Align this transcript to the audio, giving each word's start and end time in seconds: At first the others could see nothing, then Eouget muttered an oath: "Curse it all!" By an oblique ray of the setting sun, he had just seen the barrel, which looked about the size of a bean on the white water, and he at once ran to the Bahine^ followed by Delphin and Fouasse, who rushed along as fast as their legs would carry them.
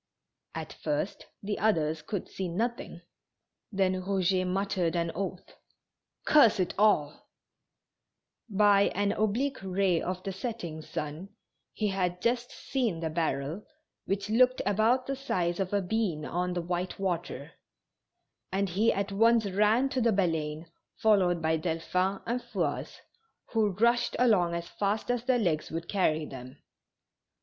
At 0.55 0.73
first 0.73 1.27
the 1.43 1.59
others 1.59 2.01
could 2.01 2.27
see 2.27 2.47
nothing, 2.47 3.01
then 3.71 3.93
Eouget 3.93 4.47
muttered 4.47 4.95
an 4.95 5.11
oath: 5.13 5.53
"Curse 6.25 6.59
it 6.59 6.73
all!" 6.75 7.27
By 8.49 8.87
an 8.95 9.11
oblique 9.11 9.61
ray 9.61 10.01
of 10.01 10.23
the 10.23 10.31
setting 10.31 10.81
sun, 10.81 11.29
he 11.71 11.89
had 11.89 12.19
just 12.19 12.49
seen 12.49 12.99
the 12.99 13.11
barrel, 13.11 13.63
which 14.05 14.27
looked 14.27 14.59
about 14.65 15.05
the 15.05 15.15
size 15.15 15.59
of 15.59 15.71
a 15.71 15.83
bean 15.83 16.25
on 16.25 16.53
the 16.53 16.63
white 16.63 16.97
water, 16.97 17.51
and 18.51 18.69
he 18.69 18.91
at 18.91 19.11
once 19.11 19.45
ran 19.51 19.87
to 19.89 20.01
the 20.01 20.09
Bahine^ 20.09 20.65
followed 20.97 21.43
by 21.43 21.57
Delphin 21.57 22.21
and 22.25 22.41
Fouasse, 22.41 23.01
who 23.51 23.69
rushed 23.73 24.15
along 24.17 24.55
as 24.55 24.67
fast 24.67 25.11
as 25.11 25.25
their 25.25 25.37
legs 25.37 25.69
would 25.69 25.87
carry 25.87 26.25
them. 26.25 26.57